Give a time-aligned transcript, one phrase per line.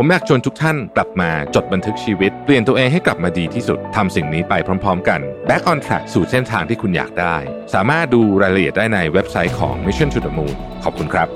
[0.00, 7.36] ผมอยากชวนทุกท่านกลับมาจดบันทึกชีวิต เปลี่ยนตัวเองให้กลับมาดีที่สุดทำสิ่งนี้ไปพร้อม ๆ กัน Back on Track สู่เส้นทางที่คุณอยากได้
[7.74, 10.54] สามารถดูรายละเอียดได้ในเว็บไซต์ของ Mission to the Moon
[10.84, 11.28] ขอบคุณครับ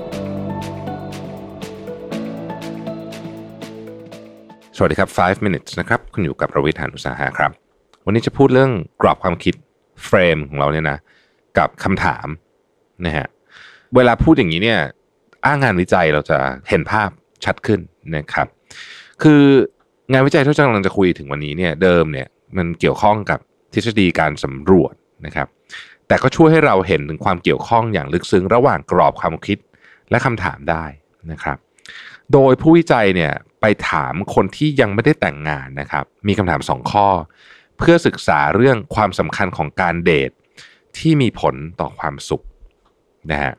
[4.77, 7.51] สวัสดีครับ 5 minutes นะครับ คุณอยู่กับประวิทยานุสาหะครับ
[8.05, 8.71] วันนี้จะพูดเรื่อง
[9.01, 9.55] กรอบความคิด
[10.05, 10.97] เฟรมของเราเนี่ยนะ
[11.57, 12.27] กับคำถาม
[13.05, 13.27] นะฮะ
[13.95, 14.79] เวลาพูดอย่างนี้เนี่ย
[15.45, 16.37] อ้างงานวิจัยเราจะ
[16.71, 17.09] เห็นภาพ
[17.45, 17.79] ชัดขึ้น
[18.15, 18.47] นะครับ
[19.23, 19.43] คือ
[20.11, 23.39] งานวิจัยที่เรากำลังจะคุยถึงวันนี้เนี่ยเดิมเนี่ยมันเกี่ยวข้องกับ
[23.73, 24.93] ทฤษฎีการสำรวจ
[25.25, 25.47] นะครับ
[26.07, 29.57] แต่ก็ช่วยให้เราเห็นถึงความเกี่ยวข้องอย่างลึกซึ้งระหว่างกรอบความคิด
[30.09, 30.85] และคำถามได้
[31.31, 31.57] นะครับ
[32.33, 37.07] โดยผู้วิจัยเนี่ยไปถามคนที่ยังไม่ได้แต่งงานนะครับ มีคำถามสองข้อ
[37.77, 40.31] เพื่อศึกษาเรื่องความสำคัญของการเดท
[40.97, 42.43] ที่มีผลต่อความสุข
[43.31, 43.53] นะฮะ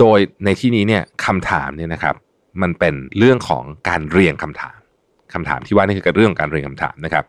[0.00, 2.14] โดยในที่นี้เนี่ยคำถามเนี่ยนะครับ
[2.62, 4.78] มันเป็นเรื่องของการเรียงคำถาม
[5.34, 7.24] คำถามที่ว่านี่คือเรื่องการเรียงคำถามนะครับ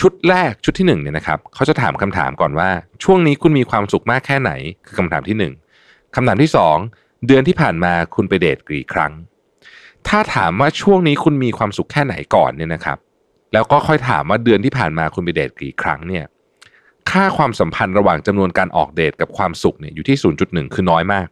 [0.00, 2.68] ชุดแรกชุดที่หนึ่งเนี่ยนะครับเขาจะถามคำถามก่อนว่า
[3.04, 4.52] ช่วงนี้คุณมีความสุขมากแค่ไหน
[4.86, 5.52] คือคำถามที่หนึ่ง
[6.14, 6.76] คำถามที่สอง
[7.26, 9.12] เดือนที่ผ่านมาคุณไปเดทกี่ครั้ง
[10.08, 12.98] ถ้าถามว่าช่วงนี้คุณมีความสุขแค่ไหนก่อนเนี่ยนะครับ
[13.52, 16.24] แล้วก็ค่อยถามว่าเดือนที่ผ่านมาคุณไปเดทกี่ครั้งเนี่ย
[17.10, 21.26] ค่าความสัมพันธ์ระหว่างจำนวนการออกเดทกับความสุขเนี่ยอยู่ที่ 0.1 คือน้อยมาก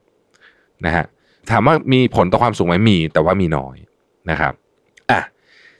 [0.86, 1.04] นะฮะ
[1.50, 3.76] ถามว่ามีผลต่อความสุขไหมมี แต่ว่ามีน้อย
[4.30, 4.52] นะครับ
[5.10, 5.20] อะ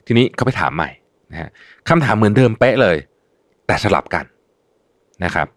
[0.05, 0.89] ทีนี้เขาไปถามใหม่
[1.31, 1.49] นะฮะ
[1.89, 2.97] คำถามเหมือนเดิมเป๊ะเลย
[3.67, 4.25] แต่สลับกัน
[5.23, 5.47] นะครับ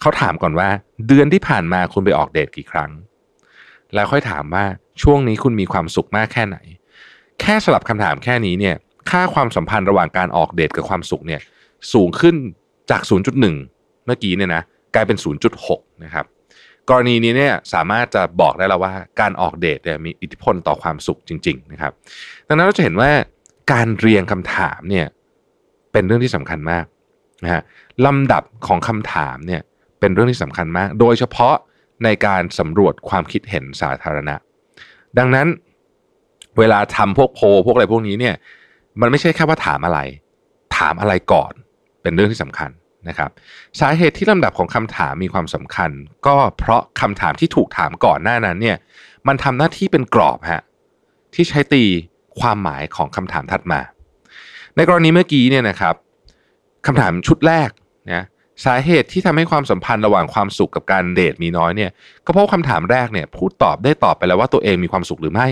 [0.00, 0.68] เขาถามก่อนว่า
[1.08, 2.90] เดือนที่ผ่านมาคุณไปออกเดทกี่ครั้ง
[3.94, 4.64] แล้วค่อยถามว่า
[5.02, 6.58] ช่วงนี้คุณมีความสุขมากแค่ไหน
[7.40, 8.76] แค่สลับคำถามแค่นี้เนี่ย
[9.10, 11.40] ค่าความสัมพันธ์ระหว่างการออกเดทกับความสุขเนี่ย
[11.92, 12.34] สูงขึ้น
[12.90, 14.62] จาก 0.1 เมื่อกี้เนี่ยนะ
[14.94, 15.18] กลายเป็น
[15.60, 16.26] 0.6 นะครับ
[16.88, 21.92] กรณีนี้เนี่ยสามารถจะบอกได้แล้วว่าการออกเดทเนี่ยมีอิทธิพลต่อความสุขจริง ๆ นะครับ
[22.48, 23.10] ดังนั้นเราจะเห็นว่า
[23.72, 25.06] การเรียงคำถามเนี่ย
[25.92, 26.84] เป็นเรื่องที่สำคัญมาก
[27.44, 27.62] นะฮะ
[28.06, 29.62] ลำดับของคำถามเนี่ย
[30.00, 31.54] เป็นเรื่องที่สำคัญมาก โดยเฉพาะ
[32.04, 34.34] ในการสำรวจความคิดเห็นสาธารณะ
[35.18, 35.46] ดังนั้น
[36.58, 38.34] เวลาทำพวกโพลพวกอะไรพวกนี้เนี่ย
[39.00, 39.98] มันไม่ใช่แค่ว่าถามอะไร
[40.78, 41.52] ถามอะไรก่อน
[42.02, 42.70] เป็นเรื่องที่สำคัญ
[43.08, 43.30] นะครับ
[43.80, 45.90] สาเหตุที่ลำดับของคำถามมีความสำคัญ
[46.26, 48.76] ก็เพราะคำถามที่ถูกถามก่อนหน้านั้นเนี่ย
[49.28, 50.62] มันทำหน้าที่เป็นกรอบฮะ
[51.34, 51.84] ที่ใช้ตี
[52.40, 53.80] ความหมายของคำถามถัดมา
[54.76, 55.94] ในกรณีเมื่อกี้เนี่ยนะครับ
[56.86, 57.70] คำถามชุดแรก
[58.12, 58.24] นะ
[58.64, 61.90] สาเหตุที่ทำให้ความสัมพันธ์ระหว่างความสุขกับการเดทมีน้อยเนี่ย
[62.24, 65.48] ก็เพราะคำถามแรกเนี่ยพูดตอบได้ตอบไปแล้วว่าตัวเองมีความสุขหรือไม่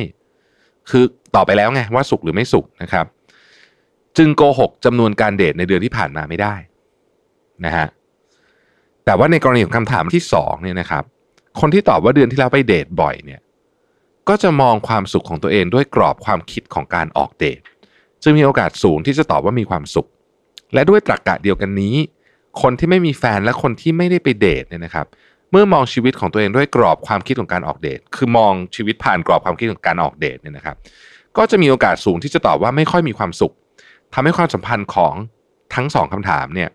[0.91, 1.05] คือ
[1.35, 3.07] ตอบไปแล้วไงว่าสุขหรือไม่สุขนะครับ
[4.17, 6.55] จึงโกหกจำนวนการเดทในเดือนที่ผ่านมาไม่ได้
[7.67, 7.87] นะฮะ
[9.05, 11.05] แต่ว่าในกรณีของคำถามที่สองเนี่ยนะครับ
[11.61, 13.41] คนที่ตอบว่าเดือนที่แล้วไปเดทบ่อยเนี่ย
[14.29, 17.61] ก็จะมองความสุขของตัวเองด้วยกรอบความคิดของการออกเดท
[18.23, 20.09] จึงมีโอกาสสูงที่จะตอบว่ามีความสุข
[20.75, 21.95] และด้วยตรรกกะเดียวกันนี้
[22.63, 25.07] คนที่ไม่มีแฟนและคนที่ไม่ได้ไปเดทเนี่ยนะครับ
[25.51, 30.77] เมื่อมองชีวิตของตัวเองด้วยกรอบความคิดของการออกเดทคือมองชีวิตผ่านกรอบความคิดของการออกเดทเนี่ยนะครับ
[31.37, 33.55] ก็จะมีโอกาสสูงที่จะตอบว่าไม่ค่อยมีความสุข
[34.15, 35.15] ทำให้ความสัมพันธ์ของ
[35.75, 36.69] ทั้งสองคำถามเนี่ย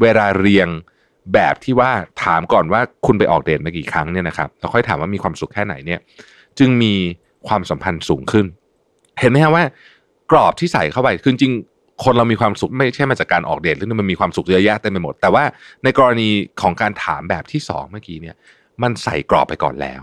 [0.00, 0.68] เวลาเรียง
[1.34, 1.90] แบบที่ว่า
[2.24, 6.00] ถามก่อนว่าคุณไปออกเดทมากี่ครั้งเนี่ยนะครับแล้วค่อยถามว่ามีความสุขแค่ไหนเนี่ย
[6.58, 6.94] จึงมี
[7.48, 8.46] ความสัมพันธ์สูงขึ้น
[9.20, 9.64] เห็นไหมฮะว่า
[10.30, 11.54] กรอบที่ใส่เข้าไปคือจริง
[12.04, 15.44] คนเรามีความสุขไม่ใช่มาจากการออกเดทซึ่งมันมีความสุขเยอะแยะเต็มไปหมด แต่ว่า
[15.84, 16.28] ในกรณี
[16.60, 18.36] ของการถามแบบที่สองเมื่อกี้เนี่ย
[18.82, 20.02] มันใส่กรอบไปก่อนแล้ว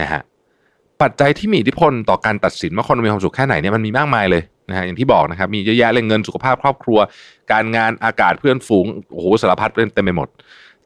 [0.00, 0.22] นะฮะ
[1.02, 6.98] ปัจจัยที่มีอิทธิพลต่อการตัดสินว่าคนมีความสุขแค่ไหนเนี่ยมันมีมากมายเลย นะฮะอย่างที่บอกนะครับ มีเยอะแยะเลยเงินสุขภาพครอบครัว
[7.52, 10.28] การงานอากาศเพื่อนฝูงโอ้โหสารพัดเต็มไปหมด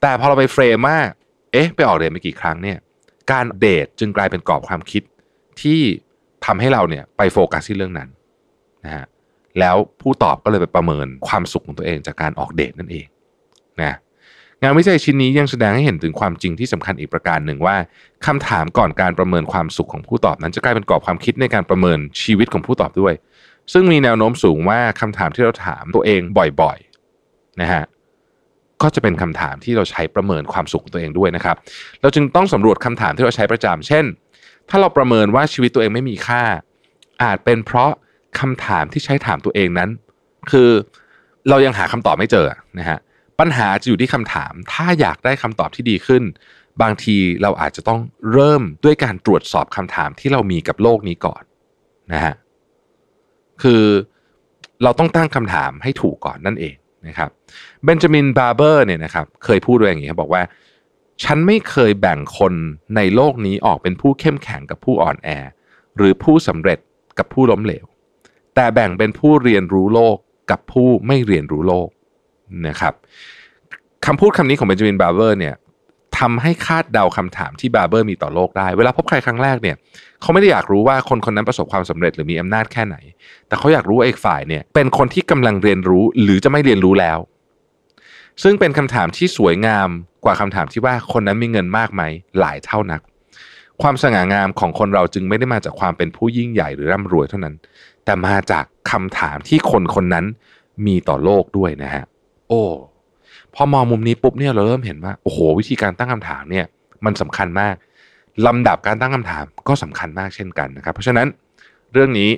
[0.00, 0.98] แต่พอเราไปเฟรมว่า
[1.52, 2.78] เอ๊ะ ไปออกเดทไปกี่ครั้งเนี่ย
[3.32, 5.02] การเดทจึงกลายเป็นกรอบความคิด
[5.60, 5.80] ที่
[6.46, 8.08] ทำให้เราเนี่ยไปโฟกัสที่เรื่องนั้น
[8.84, 9.06] นะฮะ
[9.60, 13.06] แล้วผู้ตอบก็เลยไปประเมินความสุขของตัวเองจากการออกเดทนั่นเอง
[13.80, 13.96] นะ
[14.62, 17.76] งานวิจัยชิ้นนี้ยังแสดงให้เห็นถึงความจริงที่สำคัญอีกประการหนึ่งว่า
[18.26, 23.14] คำถามก่อนการประเมินความสุขของผู้ตอบนั้นจะกลายเป็นกรอบความคิดในการประเมินชีวิตของผู้ตอบด้วย
[23.72, 26.20] ซึ่งมีแนวโน้มสูงว่าคำถามที่เราถามตัวเอง
[26.60, 27.84] บ่อยๆนะฮะ
[28.82, 31.56] ก็จะเป็นคำถามที่เราใช้ประเมินความสุขของตัวเองด้วยนะครับ
[32.00, 34.04] เราจึงต้องสำรวจคำถามที่เราใช้ประจำเช่น
[34.68, 36.42] ถ้าเราประเมินว่าชีวิตตัวเองไม่มีค่า
[37.22, 37.90] อาจเป็นเพราะ
[38.40, 39.90] คำถามที่ใช้ถามตัวเองนั้น
[40.50, 40.70] คือ
[41.48, 42.46] เรายังหาคำตอบไม่เจอ
[42.78, 42.98] นะฮะ
[43.40, 46.22] ปัญหาจะอยู่ที่คำถาม ถ้าอยากได้คำตอบที่ดีขึ้น
[46.82, 48.00] บางทีเราอาจจะต้อง
[48.32, 51.42] เริ่มด้วยการตรวจสอบคำถามที่เรามีกับโลกนี้ก่อน
[52.12, 52.34] นะฮะ
[53.62, 53.82] คือ
[54.82, 56.74] เราต้องตั้งคำถามให้ถูกก่อนนั่นเอง
[57.06, 57.30] นะครับ
[57.84, 60.42] เบนจามินบาร์เบอร์เนี่ยนะครับเคยพูดไว้อย่างนี้ครับบอกว่า
[61.24, 62.54] ฉันไม่เคยแบ่งคน
[62.96, 65.28] ในโลกนี้ออกเป็นผู้เข้มแข็งกับผู้อ่อนแอ
[65.96, 66.78] หรือผู้สำเร็จ
[67.18, 67.86] กับผู้ล้มเหลว
[68.54, 70.16] แต่แบ่งเป็นผู้เรียนรู้โลก
[70.50, 71.88] กับผู้ไม่เรียนรู้โลก
[72.68, 72.94] นะครับ
[74.06, 75.54] คำพูดคำนี้ของเบนจามินบาร์เบอร์เนี่ย
[76.18, 79.76] ทำให้คาดเดาคำถามที่บาร์เบอร์มีต่อโลกได้ เวลาพบใครครั้งแรกเนี่ย
[80.20, 82.96] เขาไม่ได้อยากรู้ว่าคนคนนั้นประสบความสำเร็จหรือมีอำนาจแค่ไหน
[83.48, 87.18] แต่เขาอยากรู้ว่าอีกฝ่ายเนี่ยเป็นคนที่กำลังเรียนรู้หรือจะไม่เรียนรู้แล้ว
[88.42, 89.88] ซึ่งเป็นคำถามที่สวยงาม
[90.24, 92.02] กว่าคำถามที่ว่าคนนั้นมีเงินมากไหม
[92.38, 93.00] หลายเท่านัก
[93.82, 97.54] ความสง่างามของคนเราจึงไม่ได้มาจากความเป็นผู้ยิ่งใหญ่หรือร่ำรวยเท่านั้น
[98.04, 100.24] แต่มาจากคำถามที่คนคนนั้น
[100.86, 102.04] มีต่อโลกด้วยนะฮะ
[102.48, 102.62] โอ้
[103.54, 106.66] พอมองมุมนี้ปุ๊บเนี่ยเราเริ่มเห็นว่าโอ้โหวิธีการตั้งคำถามเนี่ย
[107.04, 107.74] มันสำคัญมาก
[108.46, 111.26] ลำดับการตั้งคำถามก็สำคัญมากเช่นกันนะครับ เพราะฉะนั้น
[111.92, 112.30] เรื่องนี้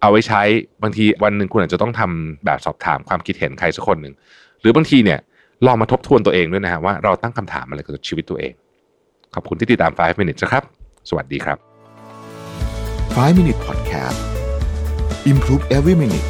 [0.00, 0.42] เอาไว้ใช้
[0.82, 4.14] บางทีวันหนึ่งคุณอาจจะต้องทำแบบสอบถามความคิดเห็นใครสักคนหนึ่ง
[4.60, 5.18] หรือบางทีเนี่ย
[5.66, 8.52] ลองมาทบทวนตัวเองด้วยนะฮะว่าเราตั้งคำถามอะไรกับชีวิตตัวเอง
[9.34, 10.64] ขอบคุณที่ติดตาม 5 minutes นะครับ
[11.08, 11.58] สวัสดีครับ
[13.16, 14.18] 5 Minute Podcast
[15.30, 16.28] Improve Every Minute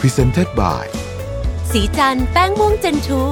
[0.00, 1.01] Presented by
[1.70, 3.22] สีจันแป้งม่วงเจนทู